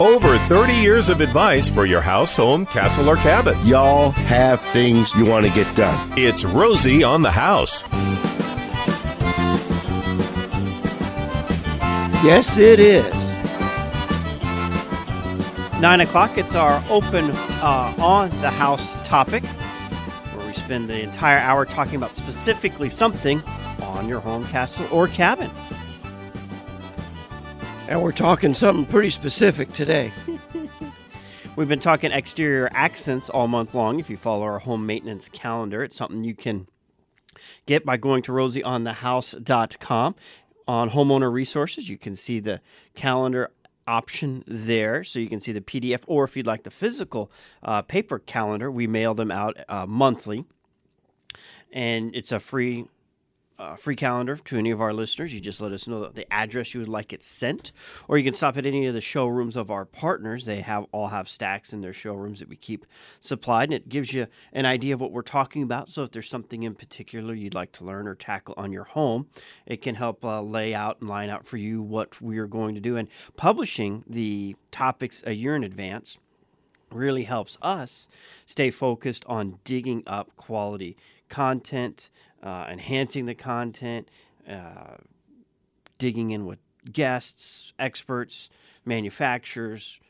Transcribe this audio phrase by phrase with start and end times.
[0.00, 3.54] Over 30 years of advice for your house, home, castle, or cabin.
[3.66, 6.12] Y'all have things you want to get done.
[6.16, 7.84] It's Rosie on the House.
[12.24, 13.34] Yes, it is.
[15.82, 17.30] Nine o'clock, it's our open
[17.60, 23.42] uh, on the house topic, where we spend the entire hour talking about specifically something
[23.82, 25.50] on your home, castle, or cabin.
[27.90, 30.12] And we're talking something pretty specific today.
[31.56, 33.98] We've been talking exterior accents all month long.
[33.98, 36.68] If you follow our home maintenance calendar, it's something you can
[37.66, 40.14] get by going to rosieonthehouse.com.
[40.68, 42.60] On homeowner resources, you can see the
[42.94, 43.50] calendar
[43.88, 47.28] option there so you can see the PDF, or if you'd like the physical
[47.64, 50.44] uh, paper calendar, we mail them out uh, monthly.
[51.72, 52.86] And it's a free
[53.60, 55.34] uh, free calendar to any of our listeners.
[55.34, 57.72] You just let us know the address you would like it sent,
[58.08, 60.46] or you can stop at any of the showrooms of our partners.
[60.46, 62.86] They have all have stacks in their showrooms that we keep
[63.20, 65.90] supplied, and it gives you an idea of what we're talking about.
[65.90, 69.28] So if there's something in particular you'd like to learn or tackle on your home,
[69.66, 72.74] it can help uh, lay out and line out for you what we are going
[72.74, 72.96] to do.
[72.96, 76.16] And publishing the topics a year in advance
[76.90, 78.08] really helps us
[78.46, 80.96] stay focused on digging up quality
[81.30, 82.10] content,
[82.42, 84.08] uh, enhancing the content,
[84.48, 84.96] uh,
[85.98, 86.58] digging in with
[86.90, 88.48] guests, experts,
[88.84, 90.00] manufacturers,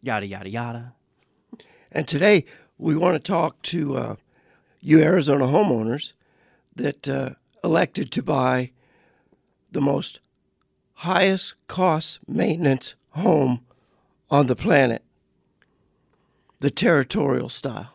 [0.00, 0.92] yada, yada, yada.
[1.90, 2.44] And today
[2.78, 4.16] we want to talk to uh,
[4.80, 6.12] you Arizona homeowners
[6.74, 7.30] that uh,
[7.62, 8.70] elected to buy
[9.70, 10.20] the most
[10.94, 13.60] highest cost maintenance home
[14.30, 15.02] on the planet,
[16.60, 17.92] the territorial style.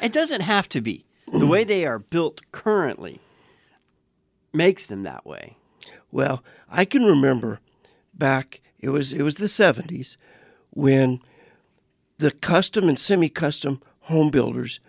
[0.00, 1.07] It doesn't have to be.
[1.32, 3.20] The way they are built currently
[4.52, 5.56] makes them that way.
[6.10, 7.60] Well, I can remember
[8.14, 10.16] back it was it was the 70s
[10.70, 11.20] when
[12.18, 14.80] the custom and semi-custom home builders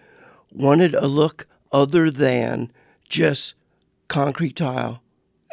[0.52, 2.72] wanted a look other than
[3.08, 3.54] just
[4.08, 5.02] concrete tile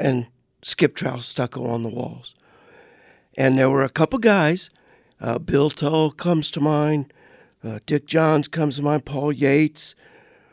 [0.00, 0.26] and
[0.62, 2.34] skip trowel stucco on the walls.
[3.36, 4.70] And there were a couple guys,
[5.20, 7.12] uh, Bill Tull comes to mind,
[7.62, 9.94] uh, Dick Johns comes to mind, Paul Yates,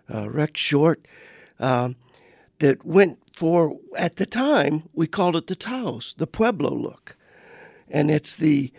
[0.09, 1.05] Rex Short,
[1.59, 1.95] um,
[2.59, 7.17] that went for, at the time, we called it the Taos, the Pueblo look.
[7.89, 8.71] And it's the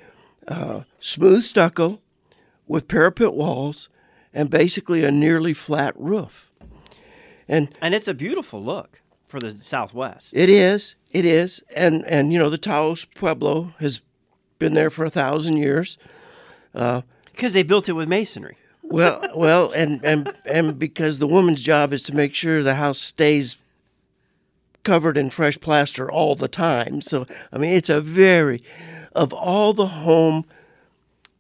[0.49, 2.01] uh, smooth stucco
[2.67, 3.89] with parapet walls
[4.33, 6.53] and basically a nearly flat roof.
[7.49, 10.31] And And it's a beautiful look for the Southwest.
[10.33, 14.01] it is, it is, and and you know the Taos Pueblo has
[14.59, 15.99] been there for a thousand years.
[16.73, 18.57] Because they built it with masonry.
[18.95, 23.01] Well, well, and and and because the woman's job is to make sure the house
[23.01, 23.59] stays
[24.85, 27.01] covered in fresh plaster all the time.
[27.01, 28.63] So I mean, it's a very
[29.13, 30.45] of all the home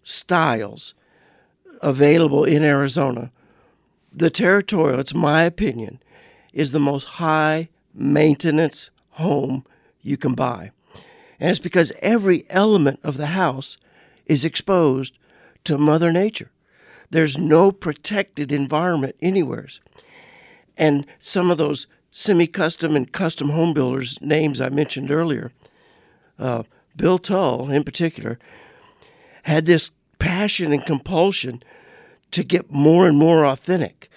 [0.02, 0.94] styles
[1.80, 3.30] available in Arizona,
[4.12, 6.00] the territorial, it's my opinion,
[6.52, 9.64] is the most high maintenance home
[10.02, 10.72] you can buy.
[11.38, 13.76] And it's because every element of the house
[14.26, 15.16] is exposed
[15.62, 16.50] to Mother Nature.
[17.10, 19.80] There's no protected environment anywheres.
[20.76, 25.52] And some of those semi custom and custom home builders' names I mentioned earlier,
[26.38, 26.64] uh,
[26.96, 28.38] Bill Tull in particular,
[29.44, 31.62] had this passion and compulsion
[32.30, 34.08] to get more and more authentic.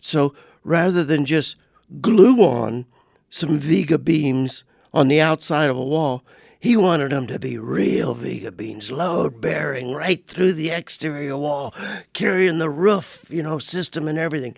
[0.00, 0.34] So
[0.64, 1.56] rather than just
[2.00, 2.86] glue on
[3.28, 6.24] some Vega beams on the outside of a wall,
[6.62, 11.74] he wanted them to be real Vega beams, load bearing right through the exterior wall,
[12.12, 14.54] carrying the roof, you know, system and everything.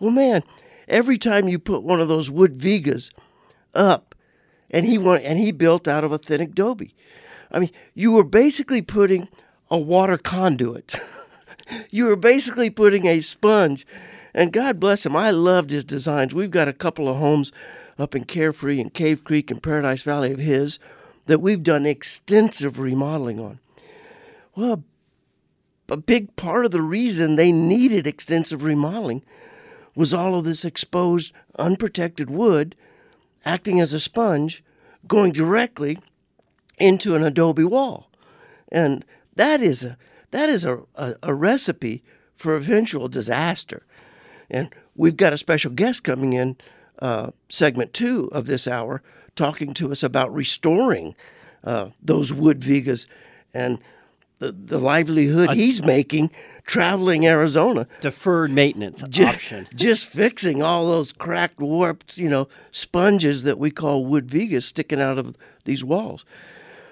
[0.00, 0.42] Well, man,
[0.88, 3.12] every time you put one of those wood Vegas
[3.72, 4.16] up,
[4.68, 6.92] and he went and he built out of authentic adobe.
[7.52, 9.28] I mean, you were basically putting
[9.70, 10.96] a water conduit.
[11.90, 13.86] you were basically putting a sponge.
[14.34, 16.34] And God bless him, I loved his designs.
[16.34, 17.52] We've got a couple of homes
[17.96, 20.80] up in Carefree and Cave Creek and Paradise Valley of his
[21.28, 23.60] that we've done extensive remodeling on.
[24.56, 24.82] Well,
[25.88, 29.22] a big part of the reason they needed extensive remodeling
[29.94, 32.74] was all of this exposed, unprotected wood
[33.44, 34.64] acting as a sponge
[35.06, 35.98] going directly
[36.78, 38.10] into an adobe wall.
[38.72, 39.04] And
[39.36, 39.96] that is a
[40.30, 42.02] that is a, a, a recipe
[42.36, 43.86] for eventual disaster.
[44.50, 46.56] And we've got a special guest coming in
[47.00, 49.02] uh, segment two of this hour
[49.38, 51.14] talking to us about restoring
[51.64, 53.06] uh, those wood vigas
[53.54, 53.78] and
[54.40, 56.30] the, the livelihood he's making
[56.66, 59.66] traveling Arizona Deferred maintenance ju- option.
[59.74, 65.00] Just fixing all those cracked, warped, you know, sponges that we call wood vigas sticking
[65.00, 66.24] out of these walls.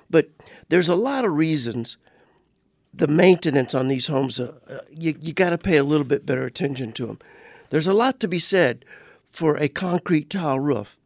[0.09, 0.31] But
[0.69, 1.99] there's a lot of reasons
[2.95, 6.25] the maintenance on these homes, uh, uh, you, you got to pay a little bit
[6.25, 7.19] better attention to them.
[7.69, 8.85] There's a lot to be said
[9.29, 10.99] for a concrete tile roof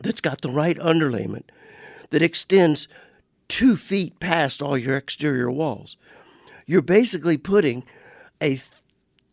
[0.00, 1.44] that's got the right underlayment
[2.10, 2.88] that extends
[3.48, 5.96] two feet past all your exterior walls.
[6.66, 7.84] You're basically putting
[8.42, 8.60] a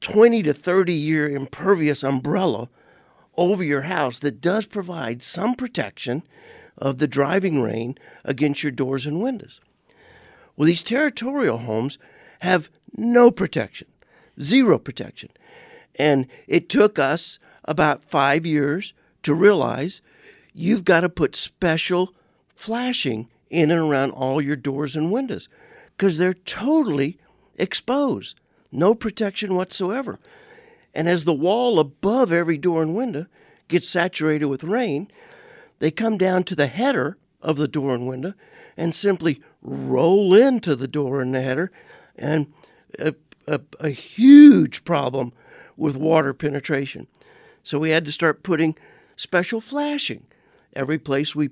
[0.01, 2.69] 20 to 30 year impervious umbrella
[3.37, 6.23] over your house that does provide some protection
[6.77, 9.59] of the driving rain against your doors and windows.
[10.55, 11.97] Well, these territorial homes
[12.39, 13.87] have no protection,
[14.39, 15.29] zero protection.
[15.97, 20.01] And it took us about five years to realize
[20.55, 22.15] you've got to put special
[22.55, 25.49] flashing in and around all your doors and windows
[25.95, 27.19] because they're totally
[27.57, 28.39] exposed,
[28.71, 30.17] no protection whatsoever.
[30.93, 33.25] And as the wall above every door and window
[33.67, 35.11] gets saturated with rain,
[35.79, 38.33] they come down to the header of the door and window
[38.77, 41.71] and simply roll into the door and the header,
[42.15, 42.51] and
[42.99, 43.13] a,
[43.47, 45.33] a, a huge problem
[45.75, 47.07] with water penetration.
[47.63, 48.75] So we had to start putting
[49.15, 50.25] special flashing
[50.75, 51.49] every place we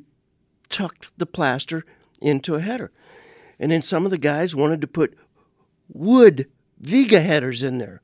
[0.69, 1.85] tucked the plaster
[2.21, 2.91] into a header.
[3.59, 5.17] And then some of the guys wanted to put
[5.87, 6.47] wood
[6.79, 8.01] Viga headers in there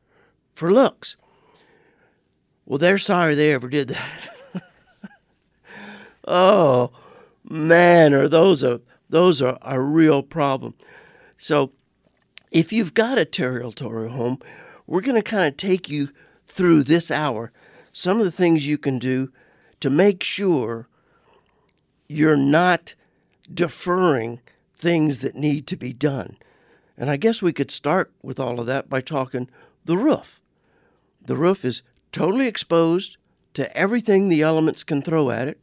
[0.54, 1.18] for looks.
[2.66, 4.36] Well, they're sorry they ever did that.
[6.28, 6.92] oh,
[7.44, 10.76] man, are those a those are a real problem.
[11.36, 11.72] So,
[12.52, 14.40] if you've got a territorial home,
[14.86, 16.10] we're going to kind of take you
[16.46, 17.52] through this hour
[17.92, 19.32] some of the things you can do
[19.80, 20.88] to make sure
[22.10, 22.96] you're not
[23.52, 24.42] deferring
[24.76, 26.38] things that need to be done.
[26.98, 29.50] And I guess we could start with all of that by talking
[29.86, 30.42] the roof.
[31.22, 33.18] The roof is totally exposed
[33.54, 35.60] to everything the elements can throw at it,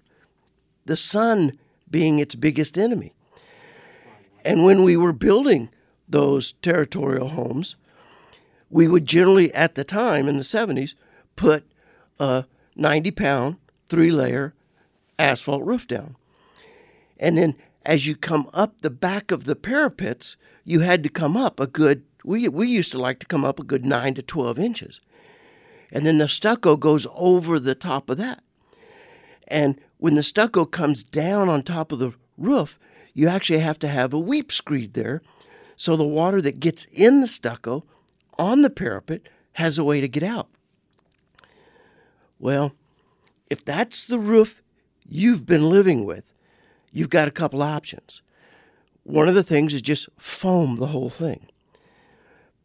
[0.84, 1.58] the sun
[1.90, 3.12] being its biggest enemy.
[4.44, 5.70] And when we were building
[6.08, 7.74] those territorial homes,
[8.70, 10.94] we would generally, at the time in the 70s,
[11.34, 11.64] put
[12.18, 12.44] a
[12.76, 13.56] 90 pound,
[13.88, 14.54] three layer
[15.18, 16.16] asphalt roof down.
[17.18, 17.54] And then
[17.84, 21.66] as you come up the back of the parapets, you had to come up a
[21.66, 25.00] good, we, we used to like to come up a good 9 to 12 inches.
[25.92, 28.42] And then the stucco goes over the top of that.
[29.48, 32.78] And when the stucco comes down on top of the roof,
[33.14, 35.22] you actually have to have a weep screed there
[35.76, 37.84] so the water that gets in the stucco
[38.38, 39.22] on the parapet
[39.52, 40.48] has a way to get out.
[42.38, 42.72] Well,
[43.48, 44.62] if that's the roof
[45.08, 46.24] you've been living with,
[46.96, 48.22] you've got a couple options.
[49.02, 51.46] One of the things is just foam the whole thing.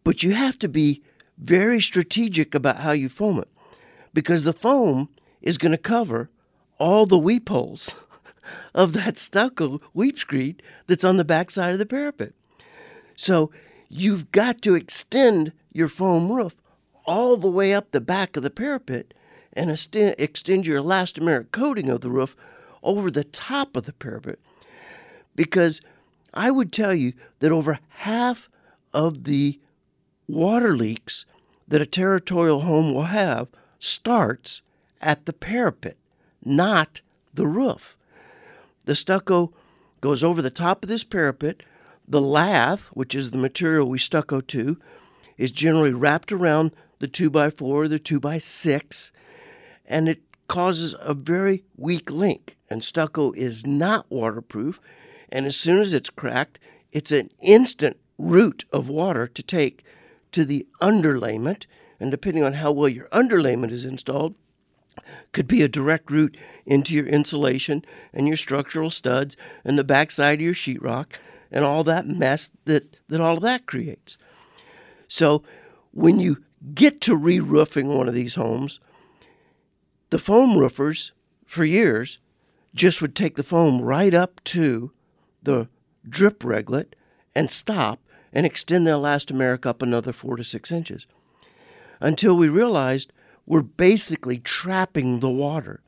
[0.06, 1.04] But you have to be
[1.38, 3.50] very strategic about how you foam it
[4.13, 5.10] because the foam
[5.42, 6.30] is going to cover
[6.80, 7.94] all the weep holes.
[8.74, 12.33] of that stucco weep screed that's on the backside of the parapet.
[13.16, 13.51] So
[13.89, 16.56] you've got to extend your foam roof
[17.06, 19.13] all the way up the back of the parapet
[19.54, 22.36] and extend your elastomeric coating of the roof
[22.83, 24.39] over the top of the parapet.
[25.36, 25.81] Because
[26.33, 28.50] I would tell you that over half
[28.94, 29.60] of the
[30.28, 31.25] water leaks
[31.68, 33.48] that a territorial home will have
[33.80, 34.62] starts
[35.01, 35.98] at the parapet,
[36.44, 37.01] not
[37.33, 37.98] the roof.
[38.86, 39.54] The stucco
[40.00, 41.63] goes over the top of this parapet.
[42.07, 44.78] The lath, which is the material we stucco to,
[45.38, 49.11] is generally wrapped around the 2x4 or the 2x6,
[49.85, 52.57] and it causes a very weak link.
[52.71, 54.80] And stucco is not waterproof,
[55.30, 56.57] and as soon as it's cracked,
[56.94, 59.83] it's an instant route of water to take
[60.31, 61.66] to the underlayment.
[61.99, 64.35] And depending on how well your underlayment is installed,
[65.33, 69.35] could be a direct route into your insulation and your structural studs
[69.66, 71.16] and the backside of your sheetrock
[71.51, 74.18] and all that mess that, that all of that creates.
[75.09, 75.44] So
[75.92, 76.42] when you
[76.73, 78.80] get to re roofing one of these homes,
[80.09, 81.11] the foam roofers
[81.45, 82.18] for years
[82.73, 84.92] just would take the foam right up to
[85.44, 85.68] the
[86.07, 86.94] drip reglet
[87.35, 87.99] and stop
[88.33, 91.06] and extend the elastomeric up another four to six inches
[91.99, 93.11] until we realized
[93.45, 95.81] we're basically trapping the water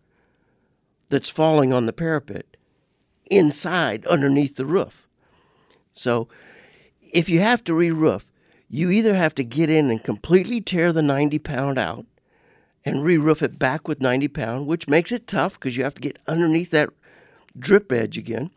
[1.09, 2.57] that's falling on the parapet
[3.29, 5.07] inside underneath the roof.
[5.91, 6.27] So
[7.13, 8.31] if you have to re roof,
[8.69, 12.05] you either have to get in and completely tear the 90 pound out
[12.85, 15.95] and re roof it back with 90 pound, which makes it tough because you have
[15.95, 16.89] to get underneath that
[17.57, 18.51] drip edge again,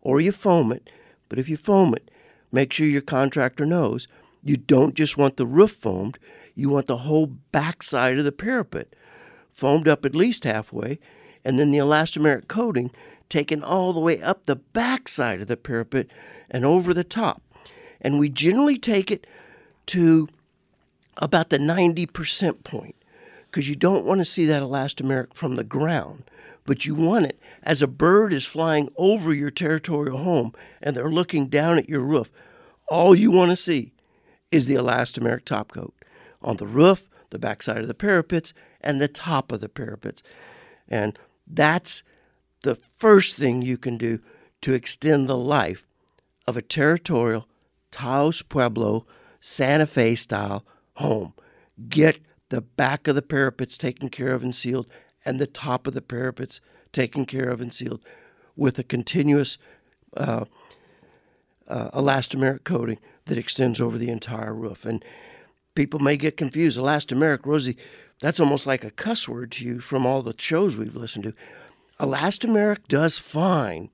[0.00, 0.90] or you foam it.
[1.28, 2.10] But if you foam it,
[2.52, 4.08] make sure your contractor knows
[4.42, 6.18] you don't just want the roof foamed,
[6.54, 8.94] you want the whole backside of the parapet
[9.52, 10.98] foamed up at least halfway,
[11.44, 12.90] and then the elastomeric coating
[13.28, 16.06] taken all the way up the back side of the parapet
[16.50, 17.42] and over the top.
[18.00, 19.26] And we generally take it
[19.86, 20.28] to
[21.18, 22.96] about the 90% point
[23.50, 26.22] because you don't want to see that elastomeric from the ground,
[26.64, 31.10] but you want it as a bird is flying over your territorial home and they're
[31.10, 32.30] looking down at your roof.
[32.88, 33.92] All you want to see
[34.52, 35.94] is the elastomeric top coat
[36.42, 40.22] on the roof, the backside of the parapets, and the top of the parapets.
[40.88, 42.02] And that's
[42.62, 44.20] the first thing you can do
[44.62, 45.86] to extend the life
[46.46, 47.48] of a territorial
[47.90, 49.06] Taos Pueblo
[49.40, 50.64] Santa Fe style
[50.94, 51.32] home.
[51.88, 52.18] Get
[52.50, 54.86] the back of the parapets taken care of and sealed,
[55.24, 56.60] and the top of the parapets
[56.92, 58.04] taken care of and sealed
[58.56, 59.56] with a continuous
[60.16, 60.44] uh,
[61.66, 64.84] uh, elastomeric coating that extends over the entire roof.
[64.84, 65.04] And
[65.74, 66.78] people may get confused.
[66.78, 67.76] Elastomeric, Rosie,
[68.20, 71.34] that's almost like a cuss word to you from all the shows we've listened to.
[72.00, 73.90] Elastomeric does fine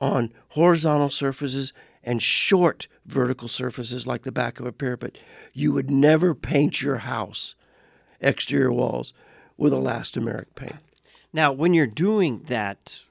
[0.00, 1.72] on horizontal surfaces
[2.04, 5.16] and short vertical surfaces like the back of a parapet.
[5.52, 7.54] You would never paint your house
[8.20, 9.12] exterior walls
[9.56, 10.76] with elastomeric paint.
[11.32, 13.02] Now, when you're doing that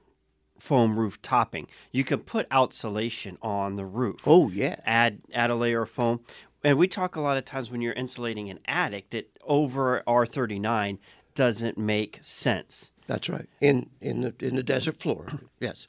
[0.58, 4.20] foam roof topping, you can put outsulation on the roof.
[4.26, 4.76] Oh yeah.
[4.84, 6.20] Add add a layer of foam.
[6.64, 10.98] And we talk a lot of times when you're insulating an attic that over R39
[11.34, 12.90] doesn't make sense.
[13.06, 13.48] That's right.
[13.60, 15.26] In in the in the desert floor.
[15.60, 15.86] yes.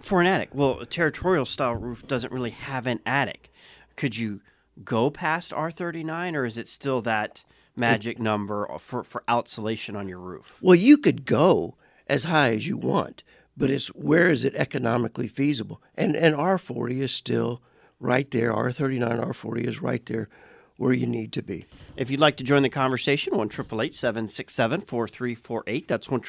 [0.00, 3.52] For an attic, well, a territorial style roof doesn't really have an attic.
[3.96, 4.40] Could you
[4.82, 7.44] go past R39 or is it still that
[7.76, 10.58] magic number for, for outsulation on your roof?
[10.60, 11.76] Well, you could go
[12.06, 13.22] as high as you want,
[13.56, 15.82] but it's where is it economically feasible?
[15.94, 17.62] And and R40 is still
[18.00, 18.52] right there.
[18.52, 20.28] R39, R40 is right there
[20.76, 21.64] where you need to be.
[21.96, 25.88] If you'd like to join the conversation, 1 767 4348.
[25.88, 26.22] That's 1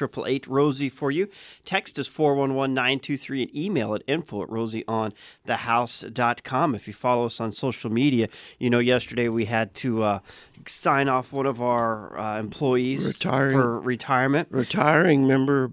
[0.46, 1.28] Rosie for you.
[1.64, 6.74] Text is 411 923 and email at info at rosieonthehouse.com.
[6.74, 10.18] If you follow us on social media, you know yesterday we had to uh,
[10.66, 13.56] sign off one of our uh, employees Retiring.
[13.56, 14.48] for retirement.
[14.50, 15.72] Retiring member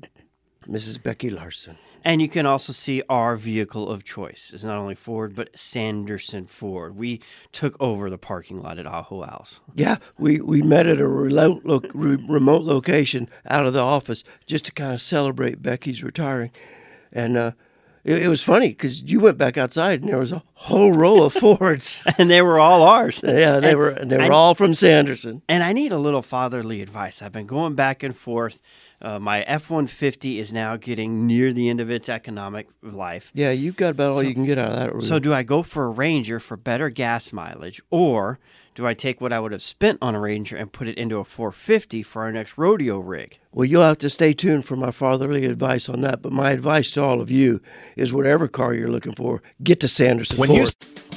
[0.68, 1.01] Mrs.
[1.01, 1.78] Becky Larson.
[2.03, 6.48] And you can also see our vehicle of choice is not only Ford, but Sanderson
[6.48, 6.96] Ford.
[6.96, 9.60] We took over the parking lot at Ajo House.
[9.75, 14.24] Yeah, we, we met at a remote, lo- re- remote location out of the office
[14.48, 16.51] just to kind of celebrate Becky's retiring.
[17.13, 17.51] And uh,
[18.03, 21.24] it, it was funny because you went back outside and there was a whole row
[21.24, 22.03] of Fords.
[22.17, 23.22] And they were all ours.
[23.24, 25.41] yeah, they And were and they I- were all from Sanderson.
[25.50, 27.22] And I need a little fatherly advice.
[27.22, 28.62] I've been going back and forth.
[29.01, 33.31] Uh, my F 150 is now getting near the end of its economic life.
[33.34, 35.03] Yeah, you've got about all you can get out of that.
[35.03, 38.38] So, do I go for a Ranger for better gas mileage, or
[38.74, 41.18] do I take what I would have spent on a Ranger and put it into
[41.18, 43.38] a 450 for our next rodeo rig?
[43.51, 46.22] Well, you'll have to stay tuned for my fatherly advice on that.
[46.22, 47.62] But my advice to all of you
[47.98, 50.60] is whatever car you're looking for, get to Sanderson When Ford.
[50.60, 51.11] you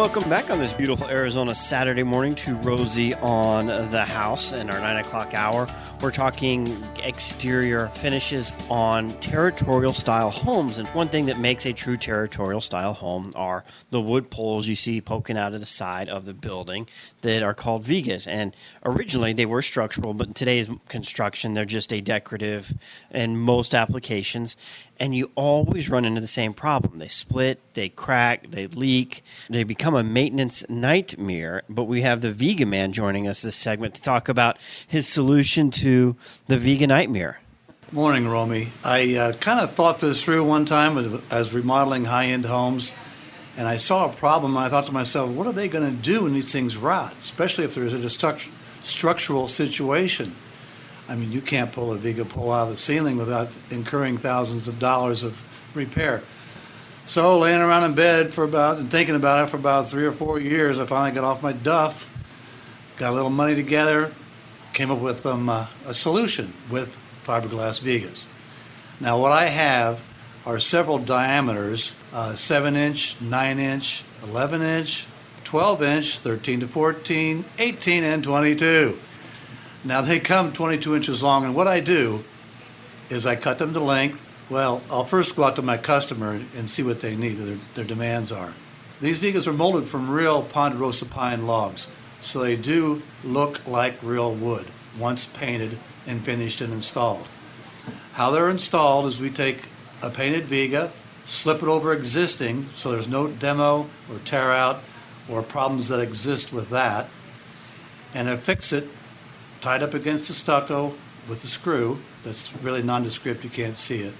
[0.00, 4.80] Welcome back on this beautiful Arizona Saturday morning to Rosie on the House in our
[4.80, 5.68] 9 o'clock hour.
[6.00, 10.78] We're talking exterior finishes on territorial style homes.
[10.78, 14.74] And one thing that makes a true territorial style home are the wood poles you
[14.74, 16.88] see poking out of the side of the building
[17.20, 18.26] that are called vigas.
[18.26, 22.72] And originally they were structural, but in today's construction, they're just a decorative
[23.10, 24.88] in most applications.
[25.00, 26.98] And you always run into the same problem.
[26.98, 31.62] They split, they crack, they leak, they become a maintenance nightmare.
[31.70, 35.70] But we have the Vega Man joining us this segment to talk about his solution
[35.70, 36.16] to
[36.48, 37.40] the Vega nightmare.
[37.92, 38.68] Morning, Romey.
[38.84, 40.96] I uh, kind of thought this through one time
[41.32, 42.94] as remodeling high end homes,
[43.58, 44.54] and I saw a problem.
[44.54, 47.14] And I thought to myself, what are they going to do when these things rot,
[47.22, 48.52] especially if there's a destruct-
[48.84, 50.32] structural situation?
[51.10, 54.68] I mean, you can't pull a Viga pole out of the ceiling without incurring thousands
[54.68, 55.42] of dollars of
[55.74, 56.22] repair.
[57.04, 60.12] So, laying around in bed for about and thinking about it for about three or
[60.12, 62.08] four years, I finally got off my duff,
[62.96, 64.12] got a little money together,
[64.72, 68.30] came up with um, uh, a solution with fiberglass Vigas.
[69.00, 70.06] Now, what I have
[70.46, 75.06] are several diameters uh, 7 inch, 9 inch, 11 inch,
[75.42, 78.96] 12 inch, 13 to 14, 18, and 22.
[79.84, 82.20] Now, they come 22 inches long, and what I do
[83.08, 84.26] is I cut them to length.
[84.50, 87.84] Well, I'll first go out to my customer and see what they need, their, their
[87.84, 88.52] demands are.
[89.00, 94.34] These Vigas are molded from real Ponderosa pine logs, so they do look like real
[94.34, 94.66] wood
[94.98, 97.28] once painted and finished and installed.
[98.12, 99.64] How they're installed is we take
[100.02, 100.90] a painted Viga,
[101.24, 104.80] slip it over existing so there's no demo or tear out
[105.30, 107.08] or problems that exist with that,
[108.14, 108.86] and affix it
[109.60, 110.88] tied up against the stucco
[111.28, 111.98] with a screw.
[112.22, 114.14] That's really nondescript; you can't see it.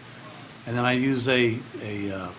[0.67, 2.33] And then I use a a uh,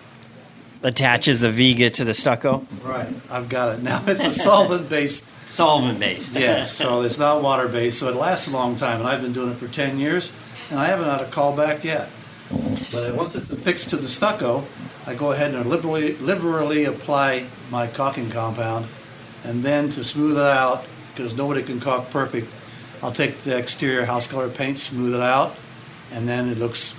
[0.84, 2.66] Attaches the Viga to the stucco.
[2.82, 3.08] right.
[3.30, 4.00] I've got it now.
[4.06, 5.30] It's a solvent based.
[5.52, 6.38] Solvent based.
[6.38, 9.00] Yes, so it's not water based, so it lasts a long time.
[9.00, 10.32] And I've been doing it for ten years,
[10.70, 12.10] and I haven't had a call back yet.
[12.48, 14.64] But once it's affixed to the stucco,
[15.06, 18.86] I go ahead and liberally liberally apply my caulking compound,
[19.44, 22.46] and then to smooth it out, because nobody can caulk perfect,
[23.02, 25.58] I'll take the exterior house color paint, smooth it out,
[26.12, 26.94] and then it looks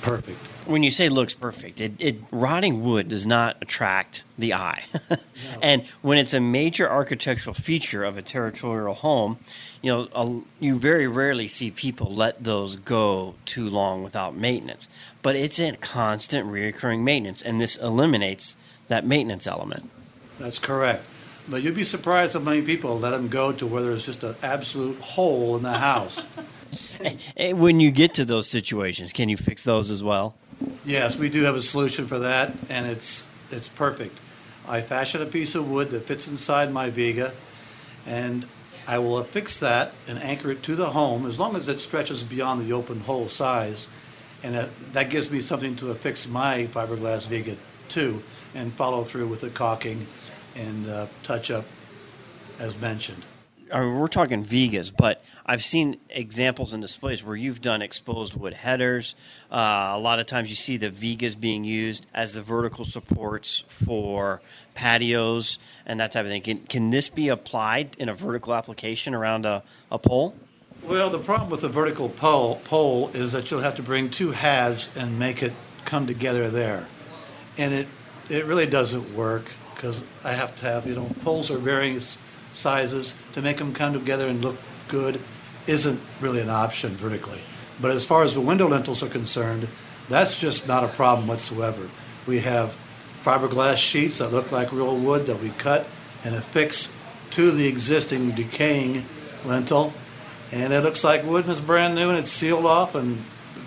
[0.00, 0.38] perfect.
[0.66, 4.84] when you say looks perfect, it, it rotting wood does not attract the eye.
[5.62, 9.38] and when it's a major architectural feature of a territorial home,
[9.82, 14.88] you know, a, you very rarely see people let those go too long without maintenance.
[15.22, 18.56] But it's in constant reoccurring maintenance, and this eliminates
[18.88, 19.90] that maintenance element.
[20.38, 21.04] That's correct.
[21.48, 24.34] But you'd be surprised how many people let them go to where there's just an
[24.42, 26.28] absolute hole in the house.
[27.36, 30.34] Eh, when you get to those situations, can you fix those as well?
[30.84, 34.20] Yes, we do have a solution for that, and it's it's perfect.
[34.68, 37.32] I fashion a piece of wood that fits inside my Viga,
[38.06, 38.46] and
[38.88, 42.24] I will affix that and anchor it to the home as long as it stretches
[42.24, 43.92] beyond the open hole size,
[44.42, 47.56] and that, that gives me something to affix my fiberglass Viga
[47.90, 48.22] to,
[48.54, 50.06] and follow through with the caulking
[50.56, 51.64] and uh, touch up
[52.60, 53.24] as mentioned.
[53.72, 58.36] I mean, we're talking Vegas, but I've seen examples and displays where you've done exposed
[58.36, 59.16] wood headers.
[59.50, 63.64] Uh, a lot of times you see the Vegas being used as the vertical supports
[63.66, 64.42] for
[64.74, 66.42] patios and that type of thing.
[66.42, 70.36] Can, can this be applied in a vertical application around a, a pole?
[70.86, 74.32] Well, the problem with a vertical pole, pole is that you'll have to bring two
[74.32, 75.52] halves and make it
[75.86, 76.86] come together there.
[77.56, 77.88] And it,
[78.28, 79.50] it really doesn't work
[79.84, 82.16] because I have to have, you know, poles are various
[82.52, 83.22] sizes.
[83.32, 84.56] To make them come together and look
[84.88, 85.20] good
[85.68, 87.40] isn't really an option vertically.
[87.82, 89.68] But as far as the window lintels are concerned,
[90.08, 91.90] that's just not a problem whatsoever.
[92.26, 92.68] We have
[93.20, 95.82] fiberglass sheets that look like real wood that we cut
[96.24, 96.96] and affix
[97.32, 99.02] to the existing decaying
[99.44, 99.92] lintel
[100.50, 103.18] and it looks like wood and it's brand new and it's sealed off and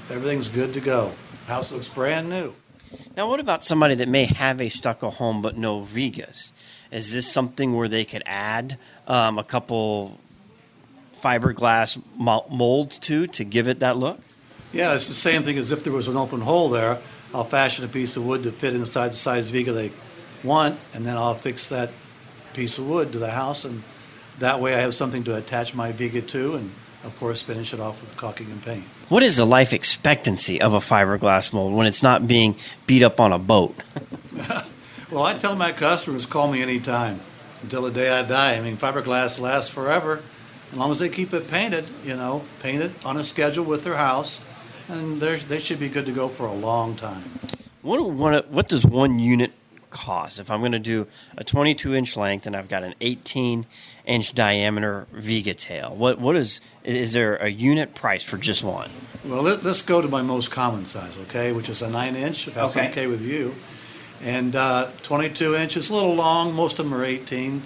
[0.10, 1.12] everything's good to go.
[1.46, 2.56] House looks brand new.
[3.16, 6.86] Now, what about somebody that may have a stucco home but no Vegas?
[6.92, 10.20] Is this something where they could add um, a couple
[11.14, 14.20] fiberglass molds to to give it that look?
[14.72, 17.00] Yeah, it's the same thing as if there was an open hole there.
[17.34, 19.92] I'll fashion a piece of wood to fit inside the size Viga they
[20.44, 21.90] want, and then I'll fix that
[22.54, 23.84] piece of wood to the house, and
[24.40, 26.72] that way I have something to attach my Viga to, and
[27.04, 28.84] of course finish it off with caulking and paint.
[29.10, 32.56] What is the life expectancy of a fiberglass mold when it's not being
[32.86, 33.76] beat up on a boat?
[35.10, 37.22] Well, I tell my customers call me anytime
[37.62, 38.58] until the day I die.
[38.58, 40.22] I mean, fiberglass lasts forever
[40.72, 41.86] as long as they keep it painted.
[42.04, 44.44] You know, painted on a schedule with their house,
[44.90, 47.24] and they they should be good to go for a long time.
[47.84, 49.54] What, what, what does one unit
[49.98, 50.40] cost?
[50.40, 51.08] If I'm going to do
[51.38, 53.66] a 22 inch length and I've got an 18
[54.06, 58.90] inch diameter Vega tail, what what is is there a unit price for just one?
[59.26, 62.48] Well, let, us go to my most common size, okay, which is a nine inch,
[62.48, 62.90] if that's Okay.
[62.90, 63.54] okay, with you.
[64.24, 66.56] And uh, 22 inches, a little long.
[66.56, 67.62] Most of them are 18.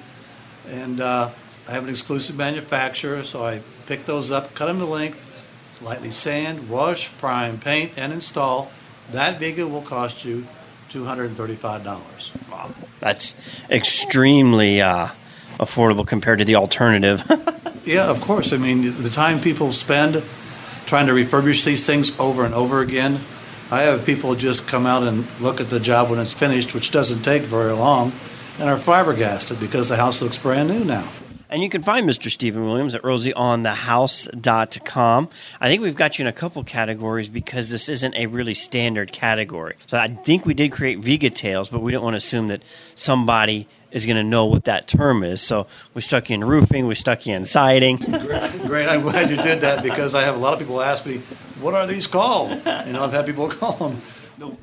[0.70, 1.30] And uh,
[1.70, 5.46] I have an exclusive manufacturer, so I pick those up, cut them to length,
[5.84, 8.72] lightly sand, wash, prime, paint, and install.
[9.12, 10.46] That Viga will cost you
[10.92, 12.52] $235.
[12.52, 15.08] Wow, that's extremely uh,
[15.58, 17.24] affordable compared to the alternative.
[17.84, 18.54] Yeah, of course.
[18.54, 20.24] I mean, the time people spend
[20.86, 23.20] trying to refurbish these things over and over again.
[23.72, 26.92] I have people just come out and look at the job when it's finished, which
[26.92, 28.12] doesn't take very long,
[28.60, 31.10] and are fibergassed because the house looks brand new now.
[31.52, 32.30] And you can find Mr.
[32.30, 35.30] Stephen Williams at rosieonthehouse.com.
[35.60, 39.12] I think we've got you in a couple categories because this isn't a really standard
[39.12, 39.76] category.
[39.86, 42.64] So I think we did create Vega tails, but we don't want to assume that
[42.96, 45.42] somebody is going to know what that term is.
[45.42, 47.98] So we stuck you in roofing, we stuck you in siding.
[47.98, 51.06] great, Great, I'm glad you did that because I have a lot of people ask
[51.06, 51.18] me,
[51.62, 52.52] what are these called?
[52.52, 53.98] You know, I've had people call them.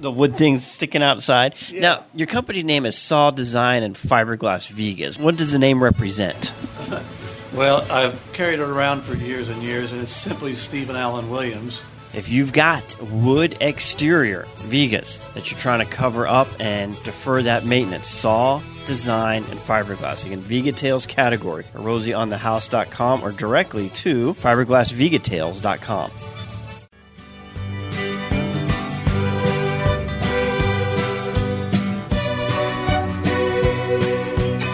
[0.01, 1.55] The wood things sticking outside.
[1.71, 1.81] Yeah.
[1.81, 5.19] Now, your company name is Saw Design and Fiberglass Vegas.
[5.19, 6.53] What does the name represent?
[7.55, 11.85] Well, I've carried it around for years and years, and it's simply Stephen Allen Williams.
[12.15, 17.65] If you've got wood exterior Vegas that you're trying to cover up and defer that
[17.65, 20.27] maintenance, saw, design, and fiberglass.
[20.27, 26.11] Again, Vega Tails category at rosieonthehouse.com or directly to fiberglassvegatails.com.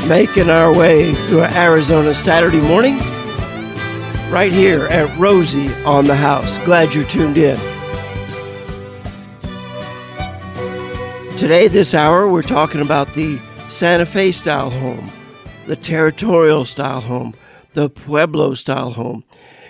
[0.08, 2.98] Making our way through Arizona Saturday morning.
[4.30, 6.58] right here at Rosie on the House.
[6.58, 7.56] Glad you're tuned in.
[11.38, 13.38] Today, this hour, we're talking about the
[13.68, 15.10] Santa Fe style home,
[15.66, 17.32] the territorial style home,
[17.74, 19.24] the Pueblo style home.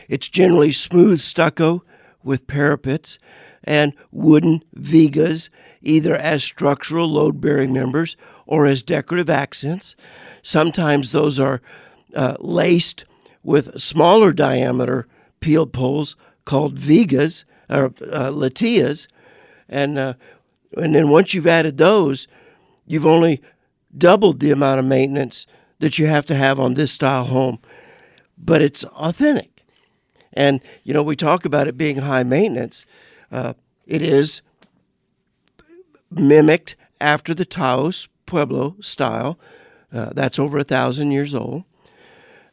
[0.08, 1.84] It's generally smooth stucco
[2.22, 3.18] with parapets
[3.64, 5.50] and wooden vigas,
[5.82, 8.16] either as structural load bearing members
[8.46, 9.96] or as decorative accents.
[10.42, 11.60] Sometimes those are
[12.14, 13.04] uh, laced
[13.42, 15.06] with smaller diameter
[15.40, 19.06] peeled poles called vigas or uh, latillas,
[19.68, 20.14] and uh,
[20.76, 22.26] and then once you've added those,
[22.86, 23.40] you've only
[23.96, 25.46] doubled the amount of maintenance
[25.78, 27.58] that you have to have on this style home,
[28.36, 29.64] but it's authentic.
[30.32, 32.84] And you know, we talk about it being high maintenance.
[33.30, 33.54] Uh,
[33.86, 34.42] it is
[36.10, 39.38] mimicked after the Taos Pueblo style.
[39.92, 41.64] Uh, that's over a thousand years old.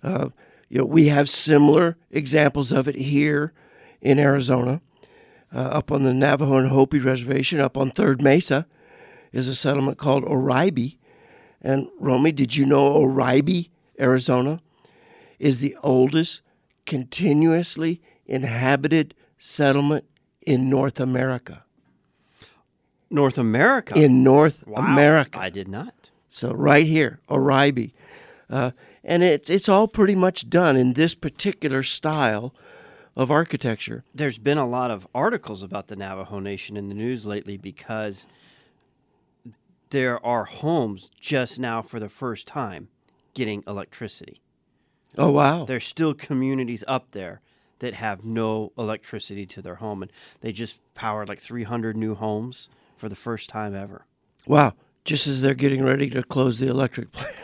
[0.04, 0.30] Uh,
[0.70, 3.54] you know, we have similar examples of it here
[4.02, 4.82] in Arizona.
[5.54, 8.66] Uh, up on the Navajo and Hopi Reservation, up on Third Mesa,
[9.34, 10.98] is a settlement called Oraibi.
[11.62, 14.62] And Romey, did you know Oraibi, Arizona,
[15.40, 16.42] is the oldest
[16.86, 20.06] continuously inhabited settlement
[20.42, 21.66] in North America?
[23.12, 23.94] North America.
[23.96, 25.40] In North Wow, America.
[25.40, 26.10] I did not.
[26.30, 27.92] So right here, Oraibi,
[28.50, 28.72] uh,
[29.04, 32.54] and it's it's all pretty much done in this particular style
[33.18, 34.06] of architecture.
[34.16, 38.28] There's been a lot of articles about the Navajo Nation in the news lately because
[39.90, 42.88] there are homes just now for the first time
[43.34, 44.42] getting electricity.
[45.18, 45.66] Oh wow!
[45.66, 47.42] There's still communities up there
[47.80, 52.70] that have no electricity to their home, and they just powered like 300 new homes
[53.02, 54.06] for the first time ever.
[54.46, 54.74] Wow!
[55.06, 57.36] Just as they're getting ready to close the electric plant.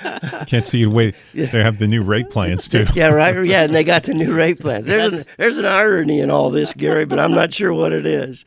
[0.46, 1.16] Can't see you wait.
[1.34, 2.86] They have the new rate plans too.
[2.94, 3.44] yeah, right.
[3.44, 4.86] Yeah, and they got the new rate plans.
[4.86, 8.06] There's an, there's an irony in all this, Gary, but I'm not sure what it
[8.06, 8.44] is.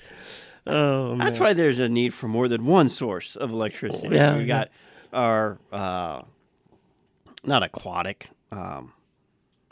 [0.66, 1.48] Oh, That's man.
[1.50, 4.16] why there's a need for more than one source of electricity.
[4.16, 4.48] Yeah, we yeah.
[4.48, 4.70] got
[5.12, 6.22] our uh,
[7.44, 8.94] not aquatic, um,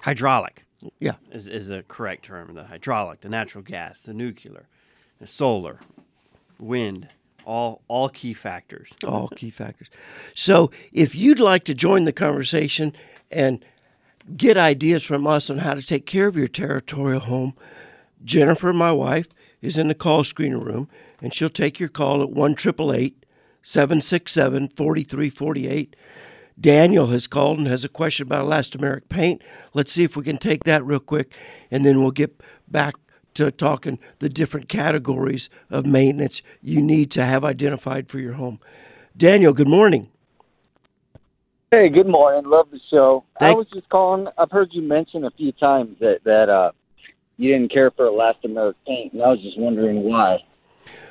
[0.02, 0.66] hydraulic
[1.00, 2.56] Yeah, is, is the correct term.
[2.56, 4.71] The hydraulic, the natural gas, the nuclear, the
[5.28, 5.80] solar,
[6.60, 7.08] wind,
[7.46, 8.92] all all key factors.
[9.06, 9.90] all key factors.
[10.36, 12.94] So, if you'd like to join the conversation
[13.32, 13.66] and
[14.38, 17.54] get ideas from us on how to take care of your territorial home,
[18.24, 19.28] Jennifer, my wife,
[19.62, 20.88] is in the call screener room,
[21.22, 25.96] and she'll take your call at 1 767 4348.
[26.60, 29.42] Daniel has called and has a question about elastomeric paint.
[29.74, 31.34] Let's see if we can take that real quick,
[31.72, 32.94] and then we'll get back
[33.36, 38.60] to talking the different categories of maintenance you need to have identified for your home.
[39.16, 40.10] Daniel, good morning.
[41.72, 42.50] Hey, good morning.
[42.50, 43.24] Love the show.
[43.40, 44.28] I was just calling.
[44.38, 46.72] I've heard you mention a few times that that uh,
[47.38, 50.40] you didn't care for elastomeric paint, and I was just wondering why.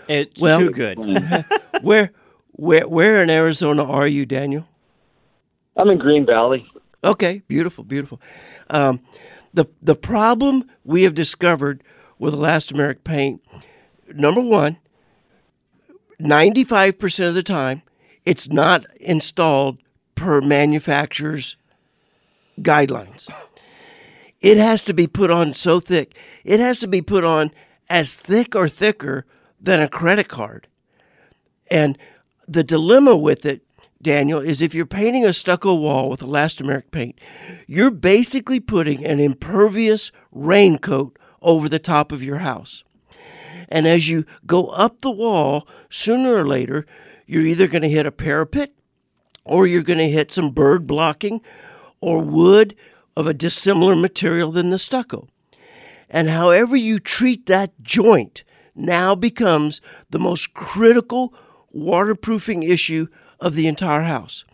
[0.08, 0.98] It's Well- too good.
[1.82, 2.10] Where,
[2.52, 4.66] where, where in Arizona are you, Daniel?
[5.76, 6.66] I'm in Green Valley.
[7.02, 8.20] Okay, beautiful, beautiful.
[8.68, 9.00] Um,
[9.54, 11.82] the the problem we have discovered
[12.20, 13.42] with elastomeric paint,
[14.14, 14.76] number one,
[16.20, 17.82] ninety five percent of the time,
[18.24, 19.78] it's not installed
[20.14, 21.56] per manufacturer's
[22.60, 23.28] guidelines.
[24.40, 26.14] It has to be put on so thick.
[26.44, 27.50] It has to be put on
[27.88, 29.26] as thick or thicker
[29.60, 30.66] than a credit card.
[31.70, 31.98] And
[32.46, 33.62] the dilemma with it,
[34.02, 37.18] Daniel, is if you're painting a stucco wall with elastomeric paint,
[37.66, 42.84] you're basically putting an impervious raincoat over the top of your house.
[43.68, 46.86] And as you go up the wall, sooner or later,
[47.26, 48.72] you're either going to hit a parapet
[49.44, 51.40] or you're going to hit some bird blocking
[52.00, 52.74] or wood
[53.16, 55.28] of a dissimilar material than the stucco.
[56.08, 58.42] And however you treat that joint
[58.74, 61.32] now becomes the most critical
[61.70, 63.06] waterproofing issue
[63.38, 64.44] of the entire house.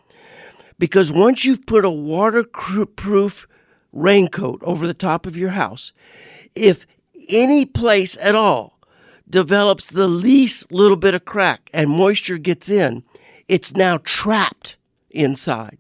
[0.79, 3.49] Because once you've put a waterproof
[3.93, 5.93] raincoat over the top of your house,
[6.57, 6.87] if
[7.29, 8.79] any place at all
[9.29, 13.03] develops the least little bit of crack and moisture gets in,
[13.49, 14.77] it's now trapped
[15.11, 15.79] inside.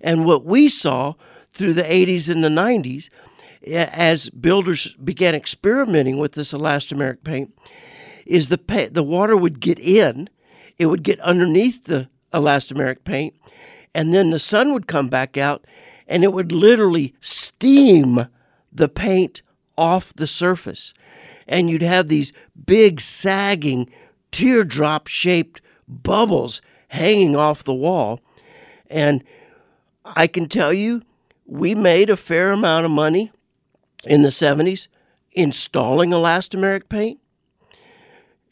[0.00, 1.14] And what we saw
[1.50, 3.10] through the 80s and the 90s,
[3.66, 7.54] as builders began experimenting with this elastomeric paint,
[8.26, 10.28] is the pa- the water would get in,
[10.78, 13.34] it would get underneath the elastomeric paint,
[13.94, 15.66] and then the sun would come back out,
[16.06, 18.26] and it would literally steam
[18.72, 19.42] the paint
[19.80, 20.92] off the surface,
[21.48, 22.32] and you'd have these
[22.66, 23.90] big sagging
[24.30, 28.20] teardrop shaped bubbles hanging off the wall,
[28.90, 29.24] and
[30.04, 31.02] I can tell you,
[31.46, 33.32] we made a fair amount of money
[34.04, 34.88] in the 70s
[35.32, 37.18] installing elastomeric paint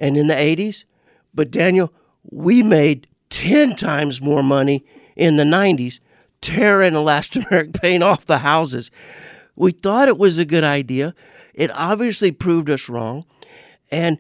[0.00, 0.84] and in the 80s.
[1.34, 1.92] But Daniel,
[2.30, 4.84] we made 10 times more money
[5.16, 6.00] in the 90s
[6.40, 8.90] tearing elastomeric paint off the houses.
[9.58, 11.14] We thought it was a good idea.
[11.54, 13.24] It obviously proved us wrong.
[13.90, 14.18] And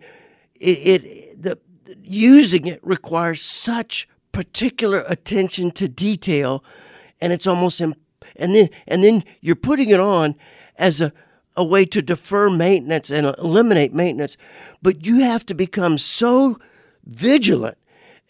[0.54, 1.58] it, it the
[2.02, 6.64] using it requires such particular attention to detail
[7.20, 7.98] and it's almost imp-
[8.36, 10.34] and then and then you're putting it on
[10.76, 11.12] as a
[11.56, 14.36] a way to defer maintenance and eliminate maintenance
[14.80, 16.58] but you have to become so
[17.04, 17.76] vigilant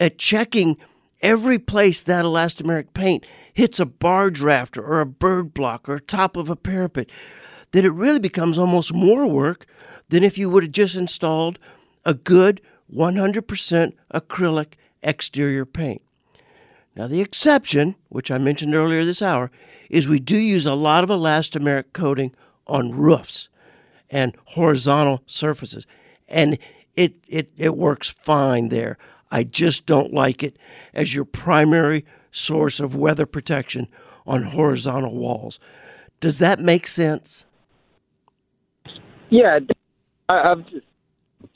[0.00, 0.76] at checking
[1.20, 3.26] every place that elastomeric paint
[3.58, 7.10] hits a barge rafter or a bird block or top of a parapet
[7.72, 9.66] that it really becomes almost more work
[10.10, 11.58] than if you would have just installed
[12.04, 12.60] a good
[12.94, 16.00] 100% acrylic exterior paint.
[16.94, 19.50] Now, the exception, which I mentioned earlier this hour,
[19.90, 22.32] is we do use a lot of elastomeric coating
[22.68, 23.48] on roofs
[24.08, 25.84] and horizontal surfaces.
[26.28, 26.58] And
[26.94, 28.98] it, it, it works fine there.
[29.32, 30.56] I just don't like it
[30.94, 33.88] as your primary source of weather protection
[34.26, 35.58] on horizontal walls.
[36.20, 37.44] Does that make sense?
[39.30, 39.60] Yeah,
[40.28, 40.86] I, I've just,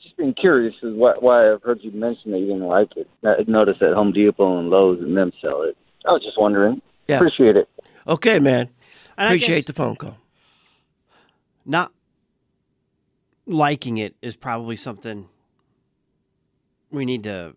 [0.02, 3.08] just been curious as why, why I've heard you mention that you didn't like it.
[3.24, 5.76] I noticed that Home Depot and Lowe's and them sell it.
[6.06, 6.82] I was just wondering.
[7.08, 7.16] Yeah.
[7.16, 7.68] Appreciate it.
[8.06, 8.68] Okay, man.
[9.16, 10.18] And Appreciate guess the phone call.
[11.64, 11.92] Not
[13.46, 15.28] liking it is probably something
[16.90, 17.56] we need to m-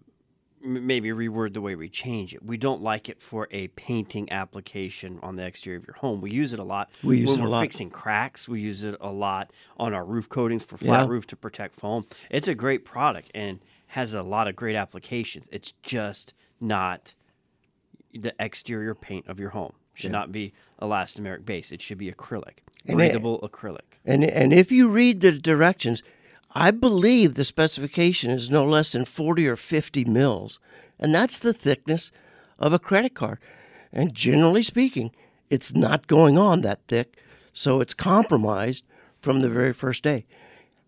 [0.65, 2.43] maybe reword the way we change it.
[2.43, 6.21] We don't like it for a painting application on the exterior of your home.
[6.21, 7.61] We use it a lot We use when it a we're lot.
[7.61, 8.47] fixing cracks.
[8.49, 11.07] We use it a lot on our roof coatings for flat Yeah.
[11.09, 12.05] roof to protect foam.
[12.29, 15.47] It's a great product and has a lot of great applications.
[15.51, 17.13] It's just not
[18.13, 19.73] the exterior paint of your home.
[19.93, 20.51] Should not be
[20.81, 21.71] elastomeric base.
[21.71, 23.79] It should be acrylic, And it- breathable acrylic.
[24.03, 26.03] And and if you read the directions,
[26.51, 30.59] I believe the specification is no less than 40 or 50 mils,
[30.99, 32.11] and that's the thickness
[32.57, 33.39] of a credit card.
[33.91, 35.11] And generally speaking,
[35.49, 37.17] it's not going on that thick,
[37.53, 38.83] so it's compromised
[39.21, 40.25] from the very first day.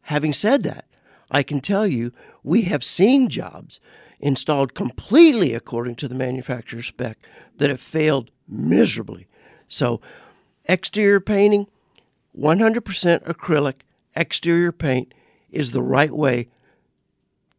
[0.03, 0.85] Having said that,
[1.29, 3.79] I can tell you we have seen jobs
[4.19, 7.17] installed completely according to the manufacturer's spec
[7.57, 9.27] that have failed miserably.
[9.67, 10.01] So,
[10.65, 11.67] exterior painting,
[12.37, 13.81] 100% acrylic
[14.15, 15.13] exterior paint
[15.51, 16.47] is the right way